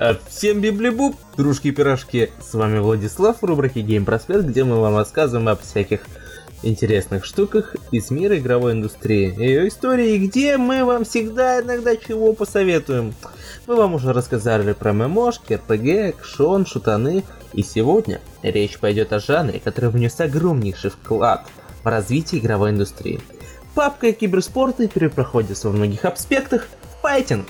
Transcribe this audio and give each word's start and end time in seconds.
А 0.00 0.16
всем 0.28 0.60
библибуб, 0.60 1.16
дружки-пирожки, 1.36 2.30
с 2.40 2.54
вами 2.54 2.78
Владислав 2.78 3.42
в 3.42 3.44
рубрике 3.44 3.80
Game 3.80 4.04
Prospect, 4.04 4.42
где 4.42 4.62
мы 4.62 4.80
вам 4.80 4.96
рассказываем 4.96 5.48
об 5.48 5.60
всяких 5.60 6.02
интересных 6.62 7.24
штуках 7.24 7.74
из 7.90 8.08
мира 8.12 8.38
игровой 8.38 8.72
индустрии, 8.72 9.34
ее 9.36 9.66
истории, 9.66 10.18
где 10.18 10.56
мы 10.56 10.84
вам 10.84 11.04
всегда 11.04 11.60
иногда 11.60 11.96
чего 11.96 12.32
посоветуем. 12.32 13.12
Мы 13.66 13.74
вам 13.74 13.94
уже 13.94 14.12
рассказали 14.12 14.72
про 14.72 14.92
ММОшки, 14.92 15.54
РПГ, 15.54 16.14
экшон, 16.14 16.64
шутаны, 16.64 17.24
и 17.52 17.64
сегодня 17.64 18.20
речь 18.44 18.78
пойдет 18.78 19.12
о 19.12 19.18
жанре, 19.18 19.58
который 19.58 19.90
внес 19.90 20.20
огромнейший 20.20 20.90
вклад 20.90 21.44
в 21.82 21.86
развитие 21.88 22.40
игровой 22.40 22.70
индустрии. 22.70 23.20
Папка 23.74 24.06
и 24.06 24.12
киберспорты 24.12 24.86
перепроходятся 24.86 25.70
во 25.70 25.74
многих 25.74 26.04
аспектах 26.04 26.68
в 26.82 27.02
файтинг. 27.02 27.48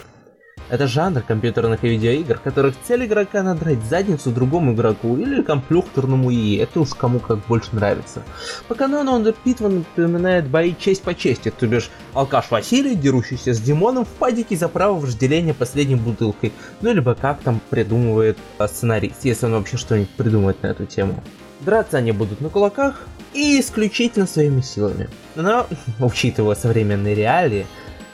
Это 0.70 0.86
жанр 0.86 1.22
компьютерных 1.22 1.82
и 1.82 1.88
видеоигр, 1.88 2.38
которых 2.38 2.74
цель 2.86 3.06
игрока 3.06 3.42
надрать 3.42 3.82
задницу 3.88 4.30
другому 4.30 4.74
игроку 4.74 5.16
или 5.16 5.42
компьютерному 5.42 6.30
ИИ, 6.30 6.58
это 6.58 6.80
уж 6.80 6.90
кому 6.90 7.20
как 7.20 7.38
больше 7.46 7.74
нравится. 7.74 8.22
По 8.68 8.74
канону 8.74 9.12
он 9.12 9.32
Питман 9.44 9.78
напоминает 9.96 10.46
бои 10.46 10.74
честь 10.78 11.02
по 11.02 11.14
чести, 11.14 11.50
то 11.50 11.66
бишь 11.66 11.90
алкаш 12.12 12.50
Василий, 12.50 12.96
дерущийся 12.96 13.54
с 13.54 13.60
Димоном 13.60 14.04
в 14.04 14.08
падике 14.08 14.56
за 14.56 14.68
право 14.68 14.98
вожделения 14.98 15.54
последней 15.54 15.96
бутылкой, 15.96 16.52
ну 16.82 16.92
либо 16.92 17.14
как 17.14 17.40
там 17.40 17.60
придумывает 17.70 18.36
а, 18.58 18.68
сценарист, 18.68 19.24
если 19.24 19.46
он 19.46 19.52
вообще 19.52 19.78
что-нибудь 19.78 20.10
придумает 20.10 20.62
на 20.62 20.66
эту 20.66 20.84
тему. 20.84 21.22
Драться 21.60 21.96
они 21.96 22.12
будут 22.12 22.42
на 22.42 22.50
кулаках 22.50 23.06
и 23.32 23.58
исключительно 23.58 24.26
своими 24.26 24.60
силами. 24.60 25.08
Но, 25.34 25.66
учитывая 26.00 26.54
современные 26.54 27.14
реалии, 27.14 27.66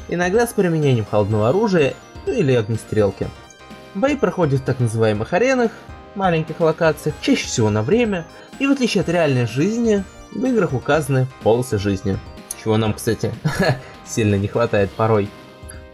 иногда 0.08 0.46
с 0.46 0.52
применением 0.52 1.04
холодного 1.04 1.48
оружия 1.48 1.94
ну 2.26 2.32
или 2.32 2.52
огнестрелки. 2.52 3.28
Бои 3.94 4.16
проходят 4.16 4.60
в 4.60 4.64
так 4.64 4.80
называемых 4.80 5.32
аренах, 5.32 5.70
маленьких 6.14 6.60
локациях, 6.60 7.14
чаще 7.20 7.46
всего 7.46 7.70
на 7.70 7.82
время, 7.82 8.26
и 8.58 8.66
в 8.66 8.72
отличие 8.72 9.02
от 9.02 9.08
реальной 9.08 9.46
жизни, 9.46 10.04
в 10.32 10.44
играх 10.44 10.72
указаны 10.72 11.26
полосы 11.42 11.78
жизни. 11.78 12.18
Чего 12.62 12.76
нам, 12.76 12.94
кстати, 12.94 13.32
сильно 14.06 14.34
не 14.36 14.48
хватает 14.48 14.90
порой. 14.90 15.28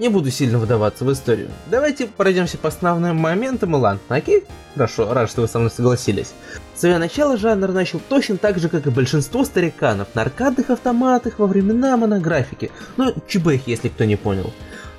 Не 0.01 0.09
буду 0.09 0.31
сильно 0.31 0.59
вдаваться 0.59 1.05
в 1.05 1.13
историю. 1.13 1.51
Давайте 1.67 2.07
пройдемся 2.07 2.57
по 2.57 2.69
основным 2.69 3.17
моментам, 3.17 3.77
Илан. 3.77 3.99
Окей? 4.09 4.45
Хорошо, 4.73 5.13
рад, 5.13 5.31
что 5.31 5.43
вы 5.43 5.49
со 5.49 5.59
мной 5.59 5.71
согласились. 5.71 6.33
Свое 6.75 6.97
начало 6.97 7.37
жанр 7.37 7.69
начал 7.69 8.01
точно 8.09 8.39
так 8.39 8.59
же, 8.59 8.71
как 8.71 8.87
и 8.87 8.91
большинство 8.91 9.45
стариканов, 9.45 10.09
на 10.15 10.23
аркадных 10.23 10.71
автоматах 10.71 11.39
во 11.39 11.47
времена 11.47 11.99
монографики. 11.99 12.71
Ну, 12.97 13.13
ЧБХ, 13.29 13.67
если 13.67 13.89
кто 13.89 14.05
не 14.05 14.17
понял. 14.17 14.55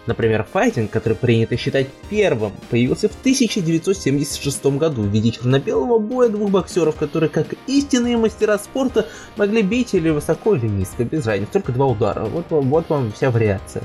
Например, 0.05 0.45
файтинг, 0.51 0.91
который 0.91 1.15
принято 1.15 1.57
считать 1.57 1.87
первым, 2.11 2.51
появился 2.69 3.09
в 3.09 3.19
1976 3.21 4.65
году 4.77 5.01
в 5.01 5.07
виде 5.07 5.31
черно-белого 5.31 5.97
боя 5.97 6.29
двух 6.29 6.51
боксеров, 6.51 6.95
которые, 6.95 7.29
как 7.29 7.47
истинные 7.65 8.17
мастера 8.17 8.59
спорта, 8.59 9.07
могли 9.35 9.63
бить 9.63 9.95
или 9.95 10.11
высоко, 10.11 10.55
или 10.55 10.67
низко, 10.67 11.03
без 11.05 11.25
разницы, 11.25 11.53
только 11.53 11.71
два 11.71 11.87
удара. 11.87 12.25
Вот, 12.25 12.45
вот 12.49 12.89
вам 12.89 13.11
вся 13.13 13.31
вариация. 13.31 13.81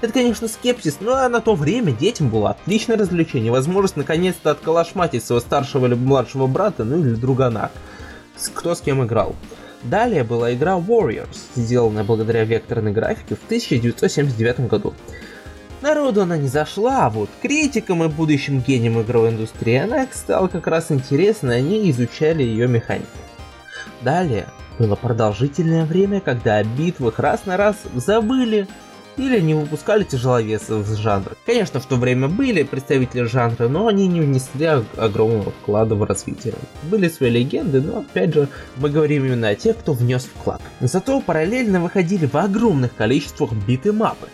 Это, 0.00 0.12
конечно, 0.12 0.48
скепсис, 0.48 0.98
но 1.00 1.28
на 1.28 1.40
то 1.40 1.54
время 1.54 1.92
детям 1.92 2.28
было 2.28 2.50
отличное 2.50 2.96
развлечение, 2.96 3.50
возможность 3.50 3.96
наконец-то 3.96 4.50
отколошматить 4.50 5.24
своего 5.24 5.40
старшего 5.40 5.86
или 5.86 5.94
младшего 5.94 6.46
брата, 6.46 6.84
ну 6.84 6.98
или 6.98 7.14
другана, 7.14 7.70
кто 8.54 8.74
с 8.74 8.80
кем 8.80 9.04
играл. 9.04 9.34
Далее 9.82 10.24
была 10.24 10.54
игра 10.54 10.78
Warriors, 10.78 11.36
сделанная 11.56 12.04
благодаря 12.04 12.44
векторной 12.44 12.92
графике 12.92 13.34
в 13.34 13.44
1979 13.44 14.60
году. 14.68 14.94
Народу 15.82 16.22
она 16.22 16.38
не 16.38 16.48
зашла, 16.48 17.06
а 17.06 17.10
вот 17.10 17.28
критикам 17.42 18.02
и 18.04 18.08
будущим 18.08 18.60
гениям 18.60 19.00
игровой 19.02 19.30
индустрии 19.30 19.76
она 19.76 20.06
стала 20.10 20.48
как 20.48 20.66
раз 20.66 20.90
интересна, 20.90 21.52
они 21.52 21.90
изучали 21.90 22.42
ее 22.42 22.66
механику. 22.66 23.06
Далее 24.00 24.46
было 24.78 24.96
продолжительное 24.96 25.84
время, 25.84 26.22
когда 26.22 26.56
о 26.56 26.64
битвах 26.64 27.18
раз 27.18 27.44
на 27.44 27.58
раз 27.58 27.76
забыли 27.94 28.66
или 29.16 29.40
не 29.40 29.54
выпускали 29.54 30.04
тяжеловесов 30.04 30.86
с 30.86 30.96
жанра. 30.96 31.32
Конечно, 31.46 31.80
в 31.80 31.86
то 31.86 31.96
время 31.96 32.28
были 32.28 32.62
представители 32.62 33.22
жанра, 33.22 33.68
но 33.68 33.86
они 33.86 34.06
не 34.08 34.20
внесли 34.20 34.66
огромного 34.96 35.52
вклада 35.52 35.94
в 35.94 36.02
развитие. 36.02 36.54
Были 36.84 37.08
свои 37.08 37.30
легенды, 37.30 37.80
но 37.80 38.00
опять 38.00 38.34
же, 38.34 38.48
мы 38.76 38.90
говорим 38.90 39.24
именно 39.24 39.48
о 39.48 39.54
тех, 39.54 39.78
кто 39.78 39.92
внес 39.92 40.24
вклад. 40.24 40.60
Зато 40.80 41.20
параллельно 41.20 41.80
выходили 41.80 42.26
в 42.26 42.36
огромных 42.36 42.94
количествах 42.94 43.52
beat 43.52 43.92
'em 43.92 44.14
up 44.14 44.28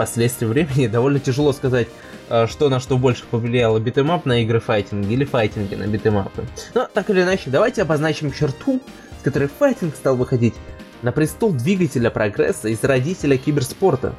ы. 0.00 0.06
По 0.06 0.12
прошествии 0.12 0.46
времени 0.46 0.86
довольно 0.86 1.20
тяжело 1.20 1.52
сказать, 1.52 1.88
э, 2.30 2.46
что 2.46 2.70
на 2.70 2.80
что 2.80 2.96
больше 2.96 3.24
повлияло 3.30 3.78
beat 3.78 3.98
'em 3.98 4.14
up 4.14 4.24
на 4.24 4.40
игры 4.40 4.58
файтинги 4.58 5.12
или 5.12 5.26
файтинги 5.26 5.74
на 5.74 5.86
beat 5.86 6.08
'em 6.08 6.24
up 6.24 6.35
ы. 6.35 6.46
Но 6.72 6.88
так 6.90 7.10
или 7.10 7.20
иначе, 7.20 7.50
давайте 7.50 7.82
обозначим 7.82 8.32
черту, 8.32 8.80
с 9.20 9.22
которой 9.22 9.50
файтинг 9.58 9.94
стал 9.94 10.16
выходить 10.16 10.54
на 11.02 11.12
престол 11.12 11.52
двигателя 11.52 12.10
прогресса 12.10 12.68
из 12.68 12.82
родителя 12.82 13.36
киберспорта. 13.36 14.14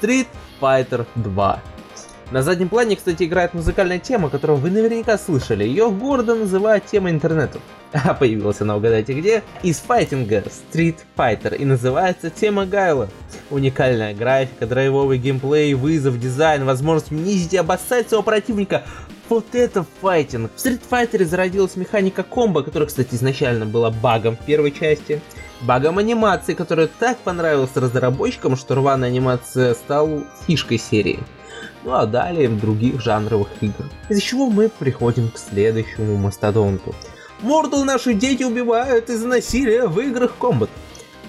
Street 0.00 0.26
Fighter 0.60 1.06
2. 1.14 1.62
На 2.30 2.44
заднем 2.44 2.68
плане, 2.68 2.94
кстати, 2.94 3.24
играет 3.24 3.54
музыкальная 3.54 3.98
тема, 3.98 4.30
которую 4.30 4.60
вы 4.60 4.70
наверняка 4.70 5.18
слышали. 5.18 5.64
Ее 5.64 5.90
гордо 5.90 6.36
называют 6.36 6.86
темой 6.86 7.12
интернета. 7.12 7.58
А 7.92 8.14
появилась 8.14 8.60
она, 8.60 8.76
угадайте 8.76 9.14
где? 9.14 9.42
Из 9.64 9.78
файтинга 9.78 10.44
Street 10.72 10.98
Fighter 11.16 11.56
и 11.56 11.64
называется 11.64 12.30
тема 12.30 12.66
Гайла. 12.66 13.08
Уникальная 13.50 14.14
графика, 14.14 14.66
драйвовый 14.66 15.18
геймплей, 15.18 15.74
вызов, 15.74 16.20
дизайн, 16.20 16.64
возможность 16.64 17.10
унизить 17.10 17.54
и 17.54 17.56
обоссать 17.56 18.08
своего 18.08 18.22
противника. 18.22 18.84
Вот 19.28 19.46
это 19.54 19.84
файтинг. 20.00 20.52
В 20.54 20.64
Street 20.64 20.82
Fighter 20.88 21.24
зародилась 21.24 21.74
механика 21.74 22.22
комбо, 22.22 22.62
которая, 22.62 22.86
кстати, 22.86 23.16
изначально 23.16 23.66
была 23.66 23.90
багом 23.90 24.36
в 24.36 24.44
первой 24.44 24.70
части. 24.70 25.20
Багом 25.62 25.98
анимации, 25.98 26.54
которая 26.54 26.88
так 26.88 27.18
понравилась 27.18 27.76
разработчикам, 27.76 28.56
что 28.56 28.74
рваная 28.74 29.10
анимация 29.10 29.74
стала 29.74 30.24
фишкой 30.46 30.78
серии 30.78 31.20
ну 31.84 31.94
а 31.94 32.06
далее 32.06 32.48
в 32.48 32.58
других 32.60 33.00
жанровых 33.00 33.48
игр. 33.60 33.84
Из-за 34.08 34.20
чего 34.20 34.50
мы 34.50 34.68
приходим 34.68 35.30
к 35.30 35.38
следующему 35.38 36.16
мастодонту. 36.16 36.94
Mortal 37.42 37.84
наши 37.84 38.12
дети 38.12 38.42
убивают 38.42 39.08
из-за 39.08 39.26
насилия 39.26 39.86
в 39.86 39.98
играх 40.00 40.34
Combat. 40.38 40.68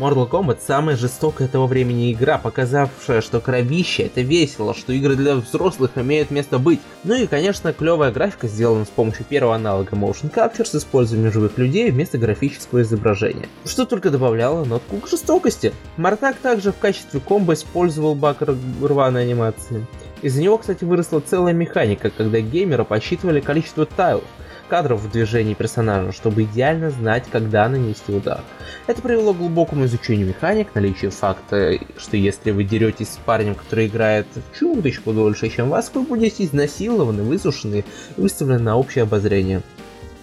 Mortal 0.02 0.28
Kombat 0.28 0.62
самая 0.66 0.96
жестокая 0.96 1.48
этого 1.48 1.68
времени 1.68 2.12
игра, 2.12 2.40
показавшая, 2.40 3.22
что 3.22 3.40
кровище 3.40 4.04
это 4.04 4.22
весело, 4.22 4.74
что 4.74 4.94
игры 4.94 5.16
для 5.16 5.36
взрослых 5.36 5.92
имеют 5.96 6.32
место 6.32 6.58
быть. 6.58 6.80
Ну 7.04 7.14
и, 7.14 7.28
конечно, 7.28 7.72
клевая 7.72 8.12
графика 8.12 8.48
сделана 8.48 8.86
с 8.86 8.90
помощью 8.90 9.26
первого 9.26 9.54
аналога 9.54 9.96
Motion 9.96 10.34
Capture 10.34 10.66
с 10.66 10.74
использованием 10.74 11.32
живых 11.32 11.56
людей 11.60 11.92
вместо 11.92 12.18
графического 12.18 12.82
изображения. 12.82 13.48
Что 13.64 13.86
только 13.86 14.10
добавляло 14.10 14.66
нотку 14.66 14.98
к 14.98 15.08
жестокости. 15.08 15.72
Мартак 15.98 16.38
также 16.38 16.72
в 16.72 16.80
качестве 16.80 17.20
комбо 17.20 17.54
использовал 17.54 18.16
баг 18.16 18.38
рваной 18.42 19.22
анимации. 19.22 19.86
Из-за 20.24 20.42
него, 20.42 20.58
кстати, 20.58 20.84
выросла 20.84 21.20
целая 21.20 21.54
механика, 21.54 22.10
когда 22.10 22.40
геймеры 22.40 22.86
посчитывали 22.86 23.40
количество 23.40 23.86
тайлов, 23.86 24.24
кадров 24.72 25.02
в 25.02 25.12
движении 25.12 25.54
персонажа, 25.54 26.14
чтобы 26.14 26.44
идеально 26.44 26.92
знать, 26.92 27.26
когда 27.30 27.68
нанести 27.68 28.14
удар. 28.14 28.40
Это 28.88 29.02
привело 29.02 29.34
к 29.34 29.38
глубокому 29.38 29.84
изучению 29.84 30.30
механик, 30.30 30.74
наличию 30.74 31.12
факта, 31.12 31.78
что 31.98 32.16
если 32.16 32.52
вы 32.52 32.64
деретесь 32.64 33.10
с 33.10 33.18
парнем, 33.18 33.56
который 33.56 33.88
играет 33.88 34.28
чуточку 34.58 35.12
дольше, 35.12 35.50
чем 35.50 35.68
вас, 35.68 35.92
вы 35.94 36.04
будете 36.04 36.46
изнасилованы, 36.46 37.22
высушены 37.24 37.84
и 38.16 38.22
выставлены 38.22 38.64
на 38.64 38.78
общее 38.78 39.04
обозрение. 39.04 39.62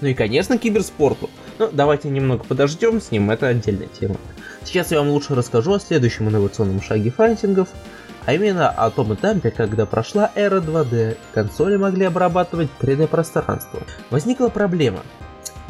Ну 0.01 0.09
и, 0.09 0.15
конечно, 0.15 0.57
киберспорту. 0.57 1.29
Но 1.59 1.69
давайте 1.71 2.09
немного 2.09 2.43
подождем 2.43 3.03
с 3.03 3.11
ним, 3.11 3.31
это 3.31 3.49
отдельная 3.49 3.89
тема. 4.01 4.17
Сейчас 4.65 4.93
я 4.93 5.01
вам 5.01 5.11
лучше 5.11 5.35
расскажу 5.35 5.75
о 5.75 5.79
следующем 5.79 6.27
инновационном 6.31 6.81
шаге 6.81 7.11
файтингов– 7.11 7.69
а 8.29 8.35
именно 8.35 8.69
о 8.69 8.91
том 8.91 9.15
этапе, 9.15 9.51
когда 9.51 9.87
прошла 9.87 10.31
эра 10.35 10.61
2D, 10.61 11.17
консоли 11.33 11.77
могли 11.77 12.05
обрабатывать 12.05 12.69
3D 12.79 13.07
пространство. 13.07 13.81
Возникла 14.11 14.49
проблема. 14.49 15.01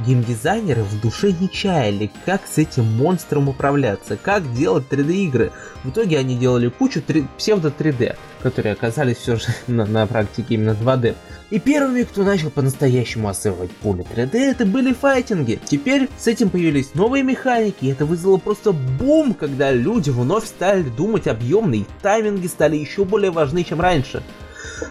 Геймдизайнеры 0.07 0.85
в 0.85 1.01
душе 1.01 1.33
не 1.33 1.51
чаяли, 1.51 2.11
как 2.25 2.43
с 2.47 2.59
этим 2.59 2.85
монстром 2.85 3.49
управляться, 3.49 4.17
как 4.17 4.53
делать 4.55 4.85
3D 4.89 5.13
игры. 5.13 5.53
В 5.83 5.91
итоге 5.91 6.19
они 6.19 6.37
делали 6.37 6.69
кучу 6.69 7.03
3... 7.03 7.27
псевдо 7.37 7.73
3D, 7.77 8.17
которые 8.41 8.75
оказались 8.75 9.17
все 9.17 9.37
же 9.37 9.47
на, 9.67 9.87
на 9.87 10.07
практике 10.07 10.55
именно 10.55 10.77
2D. 10.81 11.17
И 11.51 11.59
первыми, 11.59 12.03
кто 12.03 12.23
начал 12.23 12.51
по-настоящему 12.51 13.29
осваивать 13.29 13.71
поле 13.73 14.05
3D, 14.15 14.37
это 14.37 14.67
были 14.67 14.93
файтинги. 14.93 15.59
Теперь 15.65 16.09
с 16.17 16.29
этим 16.29 16.51
появились 16.51 16.95
новые 16.95 17.25
механики, 17.25 17.87
и 17.87 17.89
это 17.89 18.07
вызвало 18.07 18.37
просто 18.37 18.73
бум, 18.73 19.35
когда 19.35 19.73
люди 19.73 20.11
вновь 20.11 20.47
стали 20.47 20.83
думать 20.83 21.27
объемно, 21.27 21.75
и 21.75 21.85
тайминги 22.03 22.47
стали 22.47 22.77
еще 22.77 23.05
более 23.05 23.33
важны, 23.33 23.65
чем 23.65 23.81
раньше. 23.81 24.23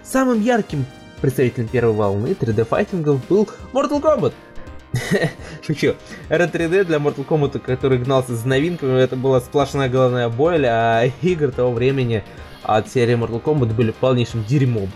Самым 0.03 0.41
ярким 0.41 0.85
представителем 1.21 1.67
первой 1.67 1.93
волны 1.93 2.35
3D 2.39 2.65
файтингов 2.65 3.25
был 3.27 3.47
Mortal 3.71 4.01
Kombat. 4.01 4.33
Шучу. 5.65 5.95
R3D 6.29 6.85
для 6.85 6.97
Mortal 6.97 7.25
Kombat, 7.25 7.59
который 7.59 7.97
гнался 7.97 8.35
за 8.35 8.47
новинками, 8.47 8.99
это 8.99 9.15
была 9.15 9.39
сплошная 9.41 9.89
головная 9.89 10.29
боль, 10.29 10.65
а 10.65 11.05
игры 11.21 11.51
того 11.51 11.71
времени 11.71 12.23
от 12.63 12.89
серии 12.89 13.15
Mortal 13.15 13.41
Kombat 13.41 13.73
были 13.73 13.91
полнейшим 13.91 14.43
дерьмом. 14.43 14.89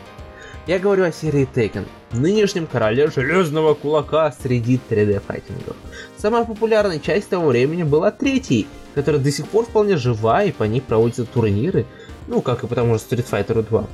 Я 0.67 0.77
говорю 0.77 1.05
о 1.05 1.11
серии 1.11 1.47
Tekken, 1.51 1.87
нынешнем 2.11 2.67
короле 2.67 3.09
железного 3.09 3.73
кулака 3.73 4.31
среди 4.43 4.79
3D-файтингов. 4.89 5.75
Самая 6.17 6.45
популярная 6.45 6.99
часть 6.99 7.29
того 7.29 7.47
времени 7.47 7.81
была 7.81 8.11
третьей, 8.11 8.67
которая 8.93 9.19
до 9.19 9.31
сих 9.31 9.47
пор 9.47 9.65
вполне 9.65 9.97
жива 9.97 10.43
и 10.43 10.51
по 10.51 10.63
ней 10.63 10.81
проводятся 10.81 11.25
турниры, 11.25 11.85
ну 12.27 12.41
как 12.41 12.63
и 12.63 12.67
по 12.67 12.75
тому 12.75 12.93
же 12.93 13.01
Street 13.01 13.25
Fighter 13.29 13.67
2. 13.67 13.87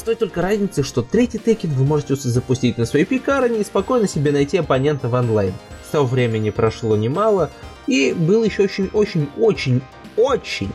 С 0.00 0.02
той 0.02 0.14
только 0.14 0.40
разницей, 0.40 0.82
что 0.82 1.02
третий 1.02 1.36
Tekken 1.36 1.74
вы 1.74 1.84
можете 1.84 2.14
запустить 2.14 2.78
на 2.78 2.86
своей 2.86 3.04
пекарне 3.04 3.60
и 3.60 3.64
спокойно 3.64 4.08
себе 4.08 4.32
найти 4.32 4.56
оппонента 4.56 5.10
в 5.10 5.14
онлайн. 5.14 5.52
С 5.86 5.90
того 5.90 6.06
времени 6.06 6.48
прошло 6.48 6.96
немало, 6.96 7.50
и 7.86 8.14
было 8.16 8.44
еще 8.44 8.62
очень-очень-очень-очень 8.62 10.70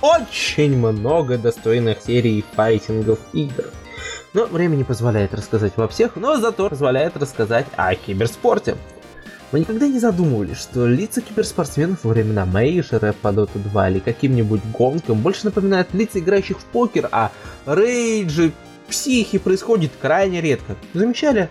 очень 0.00 0.78
много 0.78 1.36
достойных 1.36 2.00
серий 2.00 2.42
файтингов 2.56 3.18
игр. 3.34 3.66
Но 4.32 4.46
время 4.46 4.76
не 4.76 4.84
позволяет 4.84 5.34
рассказать 5.34 5.74
во 5.76 5.86
всех, 5.86 6.16
но 6.16 6.38
зато 6.38 6.70
позволяет 6.70 7.18
рассказать 7.18 7.66
о 7.76 7.94
киберспорте. 7.94 8.78
Мы 9.52 9.60
никогда 9.60 9.86
не 9.86 10.00
задумывались, 10.00 10.58
что 10.58 10.86
лица 10.86 11.20
киберспортсменов 11.20 12.02
во 12.02 12.10
времена 12.10 12.44
Мейшера 12.44 13.14
по 13.22 13.28
Dota 13.28 13.58
2 13.58 13.90
или 13.90 13.98
каким-нибудь 14.00 14.62
гонкам 14.72 15.20
больше 15.20 15.44
напоминают 15.44 15.94
лица 15.94 16.18
играющих 16.18 16.58
в 16.58 16.64
покер, 16.64 17.08
а 17.12 17.30
рейджи, 17.66 18.52
психи 18.88 19.38
происходит 19.38 19.92
крайне 20.00 20.40
редко. 20.40 20.76
Замечали? 20.92 21.48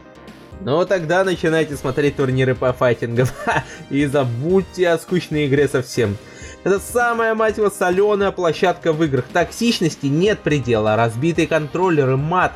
Ну 0.62 0.86
тогда 0.86 1.24
начинайте 1.24 1.76
смотреть 1.76 2.18
турниры 2.18 2.56
по 2.56 2.74
файтингам 2.74 3.28
и 3.90 4.06
забудьте 4.06 4.90
о 4.90 4.98
скучной 4.98 5.48
игре 5.48 5.68
совсем. 5.68 6.18
Это 6.64 6.80
самая, 6.80 7.36
мать 7.36 7.58
его, 7.58 7.70
соленая 7.70 8.32
площадка 8.32 8.94
в 8.94 9.04
играх. 9.04 9.26
Токсичности 9.34 10.06
нет 10.06 10.40
предела, 10.40 10.96
разбитые 10.96 11.48
контроллеры, 11.48 12.16
мат. 12.16 12.54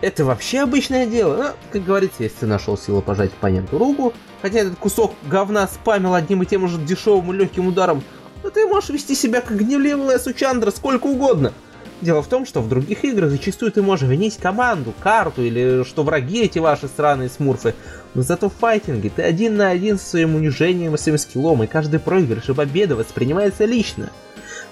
Это 0.00 0.24
вообще 0.24 0.60
обычное 0.60 1.06
дело. 1.06 1.36
Ну, 1.36 1.48
как 1.72 1.84
говорится, 1.84 2.22
если 2.22 2.46
нашел 2.46 2.78
силу 2.78 3.02
пожать 3.02 3.32
оппоненту 3.32 3.78
руку, 3.78 4.14
хотя 4.42 4.60
этот 4.60 4.78
кусок 4.78 5.14
говна 5.28 5.66
спамил 5.66 6.14
одним 6.14 6.42
и 6.42 6.46
тем 6.46 6.66
же 6.68 6.78
дешевым 6.78 7.32
и 7.32 7.36
легким 7.36 7.66
ударом, 7.66 8.02
то 8.42 8.50
ты 8.50 8.66
можешь 8.66 8.90
вести 8.90 9.14
себя 9.14 9.40
как 9.40 9.56
гневливая 9.56 10.18
сучандра 10.18 10.70
сколько 10.70 11.06
угодно. 11.06 11.52
Дело 12.00 12.22
в 12.22 12.28
том, 12.28 12.46
что 12.46 12.60
в 12.60 12.68
других 12.68 13.04
играх 13.04 13.30
зачастую 13.30 13.72
ты 13.72 13.82
можешь 13.82 14.08
винить 14.08 14.36
команду, 14.36 14.94
карту 15.00 15.42
или 15.42 15.82
что 15.82 16.04
враги 16.04 16.44
эти 16.44 16.60
ваши 16.60 16.86
странные 16.86 17.28
смурфы. 17.28 17.74
Но 18.14 18.22
зато 18.22 18.48
в 18.48 18.54
файтинге 18.54 19.10
ты 19.14 19.22
один 19.22 19.56
на 19.56 19.70
один 19.70 19.98
со 19.98 20.10
своим 20.10 20.36
унижением 20.36 20.94
и 20.94 20.98
своим 20.98 21.18
скиллом, 21.18 21.64
и 21.64 21.66
каждый 21.66 21.98
проигрыш 21.98 22.48
и 22.48 22.54
победа 22.54 22.94
воспринимается 22.94 23.64
лично. 23.64 24.10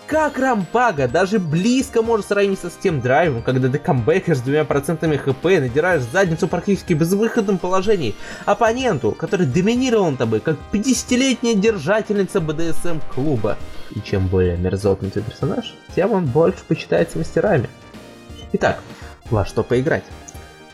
Как 0.07 0.39
Рампага 0.39 1.09
даже 1.09 1.41
близко 1.41 2.01
может 2.01 2.27
сравниться 2.27 2.71
с 2.71 2.75
тем 2.75 3.01
драйвом, 3.01 3.43
когда 3.43 3.69
ты 3.69 3.79
камбэкаешь 3.81 4.39
с 4.39 4.41
двумя 4.41 4.65
процентами 4.65 5.17
хп 5.17 5.45
и 5.47 5.59
надираешь 5.59 6.03
задницу 6.03 6.47
практически 6.47 6.93
в 6.93 6.99
безвыходном 6.99 7.59
положении 7.59 8.15
оппоненту, 8.45 9.11
который 9.11 9.47
доминировал 9.47 10.11
над 10.11 10.19
тобой, 10.19 10.39
как 10.39 10.59
50-летняя 10.71 11.55
держательница 11.55 12.41
БДСМ 12.41 13.01
клуба. 13.13 13.59
И 13.97 14.01
чем 14.01 14.29
более 14.29 14.57
мерзотный 14.57 15.11
твой 15.11 15.25
персонаж, 15.25 15.75
тем 15.97 16.13
он 16.13 16.27
больше 16.27 16.61
почитается 16.69 17.19
мастерами. 17.19 17.69
Итак, 18.53 18.81
во 19.29 19.45
что 19.45 19.65
поиграть? 19.65 20.05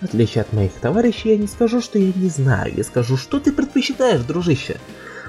В 0.02 0.05
отличие 0.05 0.43
от 0.43 0.52
моих 0.52 0.73
товарищей, 0.73 1.31
я 1.31 1.38
не 1.38 1.46
скажу, 1.46 1.81
что 1.81 1.99
я 1.99 2.12
не 2.14 2.29
знаю, 2.29 2.75
я 2.76 2.84
скажу, 2.84 3.17
что 3.17 3.40
ты 3.40 3.50
предпочитаешь, 3.50 4.20
дружище. 4.20 4.76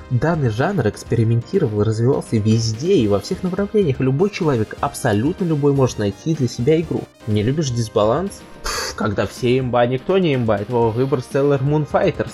Данный 0.10 0.50
жанр 0.50 0.88
экспериментировал 0.90 1.84
развивался 1.84 2.38
везде 2.38 2.96
и 2.96 3.08
во 3.08 3.20
всех 3.20 3.42
направлениях. 3.42 4.00
Любой 4.00 4.30
человек, 4.30 4.76
абсолютно 4.80 5.46
любой, 5.46 5.74
может 5.74 5.98
найти 5.98 6.36
для 6.36 6.48
себя 6.48 6.80
игру. 6.82 7.02
Не 7.26 7.42
любишь 7.42 7.72
дисбаланс? 7.72 8.42
Пфф, 8.64 8.96
когда 8.96 9.26
все 9.26 9.58
имба, 9.58 9.86
никто 9.86 10.18
не 10.18 10.36
имба. 10.36 10.58
Твой 10.60 10.92
выбор 10.92 11.20
Stellar 11.20 11.62
Moon 11.64 11.88
Fighters. 11.90 12.34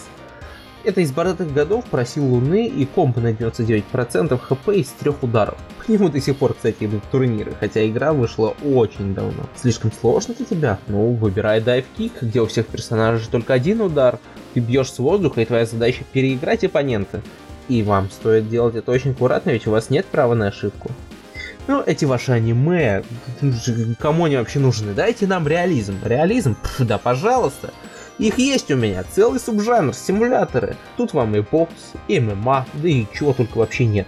Это 0.84 1.02
из 1.02 1.12
бородатых 1.12 1.54
годов 1.54 1.86
просил 1.86 2.26
Луны 2.26 2.68
и 2.68 2.86
комп 2.86 3.18
на 3.18 3.34
99% 3.34 4.38
хп 4.38 4.70
из 4.70 4.88
трех 4.88 5.22
ударов. 5.24 5.58
По 5.86 5.92
нему 5.92 6.10
до 6.10 6.22
сих 6.22 6.38
пор, 6.38 6.54
кстати, 6.54 6.86
идут 6.86 7.04
турниры, 7.12 7.54
хотя 7.60 7.86
игра 7.88 8.14
вышла 8.14 8.56
очень 8.64 9.14
давно. 9.14 9.44
Слишком 9.56 9.92
сложно 9.92 10.34
для 10.36 10.46
тебя? 10.46 10.80
Ну, 10.88 11.14
выбирай 11.14 11.62
дайв 11.62 11.86
кик, 11.98 12.14
где 12.22 12.42
у 12.42 12.46
всех 12.46 12.68
персонажей 12.68 13.28
только 13.30 13.54
один 13.54 13.82
удар. 13.82 14.20
Ты 14.54 14.62
бьешь 14.62 14.92
с 14.92 15.00
воздуха, 15.00 15.42
и 15.42 15.46
твоя 15.46 15.66
задача 15.66 16.04
переиграть 16.14 16.64
оппонента. 16.64 17.22
И 17.70 17.84
вам 17.84 18.10
стоит 18.10 18.50
делать 18.50 18.76
это 18.76 18.92
очень 18.92 19.12
аккуратно, 19.12 19.52
ведь 19.52 19.68
у 19.68 19.72
вас 19.72 19.90
нет 19.90 20.06
права 20.08 20.34
на 20.34 20.48
ошибку. 20.48 20.92
Ну, 21.68 21.84
эти 21.86 22.04
ваши 22.04 22.32
аниме, 22.32 23.04
кому 24.00 24.26
они 24.26 24.38
вообще 24.38 24.58
нужны? 24.58 24.94
Дайте 24.94 25.28
нам 25.28 25.48
реализм. 25.48 26.00
Реализм? 26.04 26.56
Пф, 26.56 26.82
да, 26.88 26.98
пожалуйста. 26.98 27.72
Их 28.18 28.40
есть 28.40 28.72
у 28.72 28.76
меня, 28.76 29.04
целый 29.04 29.40
субжанр, 29.40 29.94
симуляторы. 29.94 30.76
Тут 30.98 31.14
вам 31.14 31.36
и 31.36 31.42
бокс, 31.42 31.94
и 32.08 32.20
ММА, 32.20 32.66
да 32.74 32.90
и 32.90 33.06
чего 33.14 33.34
только 33.34 33.60
вообще 33.60 33.86
нет. 33.86 34.08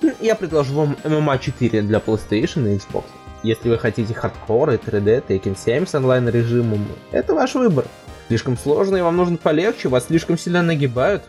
Ну, 0.00 0.12
я 0.20 0.34
предложу 0.34 0.74
вам 0.74 0.96
ММА 1.04 1.38
4 1.38 1.82
для 1.82 1.98
PlayStation 1.98 2.72
и 2.72 2.78
Xbox. 2.78 3.04
Если 3.42 3.68
вы 3.68 3.78
хотите 3.78 4.14
хардкор 4.14 4.70
и 4.70 4.76
3D, 4.76 5.26
Tekken 5.28 5.56
7 5.56 5.86
с 5.86 5.94
онлайн 5.94 6.28
режимом, 6.28 6.86
это 7.10 7.34
ваш 7.34 7.54
выбор 7.54 7.84
слишком 8.32 8.56
сложно, 8.56 8.96
и 8.96 9.02
вам 9.02 9.18
нужно 9.18 9.36
полегче, 9.36 9.90
вас 9.90 10.06
слишком 10.06 10.38
сильно 10.38 10.62
нагибают. 10.62 11.22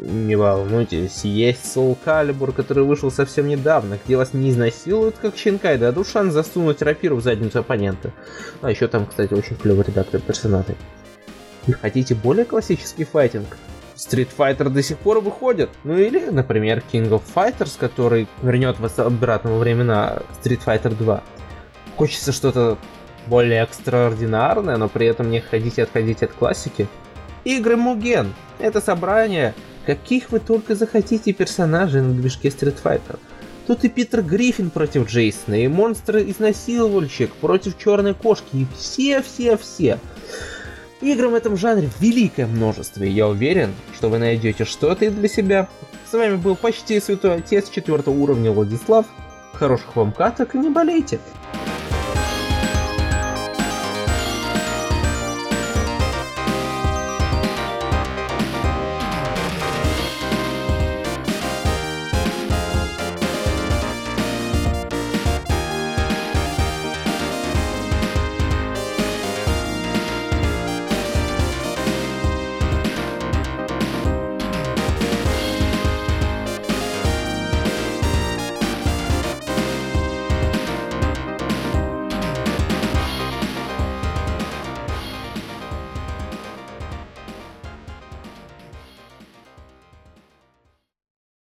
Не 0.00 0.34
волнуйтесь, 0.34 1.22
есть 1.24 1.76
Soul 1.76 1.94
Calibur, 2.02 2.52
который 2.52 2.84
вышел 2.84 3.10
совсем 3.10 3.48
недавно, 3.48 3.98
где 4.02 4.16
вас 4.16 4.32
не 4.32 4.48
изнасилуют, 4.48 5.16
как 5.20 5.36
щенка, 5.36 5.74
и 5.74 5.76
дадут 5.76 6.08
шанс 6.08 6.32
засунуть 6.32 6.80
рапиру 6.80 7.16
в 7.16 7.22
задницу 7.22 7.58
оппонента. 7.58 8.12
А 8.62 8.70
еще 8.70 8.88
там, 8.88 9.04
кстати, 9.04 9.34
очень 9.34 9.56
клевый 9.56 9.84
редактор 9.84 10.22
персонажей. 10.22 10.76
Вы 11.66 11.74
хотите 11.74 12.14
более 12.14 12.46
классический 12.46 13.04
файтинг? 13.04 13.58
Street 13.96 14.28
Fighter 14.34 14.70
до 14.70 14.82
сих 14.82 14.96
пор 14.96 15.20
выходит. 15.20 15.68
Ну 15.84 15.98
или, 15.98 16.30
например, 16.30 16.82
King 16.90 17.10
of 17.10 17.20
Fighters, 17.34 17.72
который 17.78 18.26
вернет 18.40 18.80
вас 18.80 18.98
обратно 18.98 19.50
во 19.50 19.58
времена 19.58 20.20
Street 20.42 20.60
Fighter 20.64 20.96
2. 20.96 21.22
Хочется 21.96 22.32
что-то 22.32 22.78
более 23.28 23.62
экстраординарное, 23.62 24.76
но 24.76 24.88
при 24.88 25.06
этом 25.06 25.30
не 25.30 25.40
хотите 25.40 25.82
отходить 25.82 26.22
от 26.22 26.32
классики. 26.32 26.88
Игры 27.44 27.76
Муген— 27.76 28.34
это 28.58 28.80
собрание 28.80 29.54
каких 29.88 30.30
вы 30.32 30.38
только 30.38 30.74
захотите 30.74 31.32
персонажей 31.32 32.02
на 32.02 32.12
движке 32.12 32.48
Street 32.48 32.76
Fighter. 32.84 33.18
Тут 33.66 33.84
и 33.84 33.88
Питер 33.88 34.20
Гриффин 34.20 34.68
против 34.68 35.08
Джейсона, 35.08 35.54
и 35.54 35.66
монстр-изнасиловальщик 35.66 37.32
против 37.32 37.78
черной 37.78 38.12
кошки, 38.12 38.54
и 38.54 38.66
все-все-все. 38.76 39.98
Игр 41.00 41.28
в 41.28 41.34
этом 41.34 41.56
жанре 41.56 41.88
великое 42.00 42.46
множество, 42.46 43.02
и 43.02 43.08
я 43.08 43.28
уверен, 43.28 43.72
что 43.94 44.10
вы 44.10 44.18
найдете 44.18 44.66
что-то 44.66 45.10
для 45.10 45.28
себя. 45.28 45.68
С 46.10 46.12
вами 46.12 46.36
был 46.36 46.54
почти 46.54 47.00
святой 47.00 47.36
отец 47.36 47.70
четвертого 47.70 48.14
уровня 48.14 48.50
Владислав. 48.50 49.06
Хороших 49.54 49.96
вам 49.96 50.12
каток 50.12 50.54
и 50.54 50.58
не 50.58 50.68
болейте! 50.68 51.18